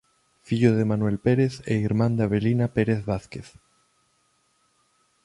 Fillo 0.41 0.69
de 0.77 0.83
Manuel 0.91 1.17
Pérez 1.25 1.53
e 1.67 1.73
irmán 1.87 2.13
de 2.17 2.23
Avelina 2.27 2.67
Pérez 2.75 3.01
Vázquez. 3.09 3.47